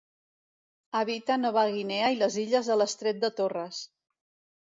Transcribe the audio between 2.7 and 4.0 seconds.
de l'estret de Torres.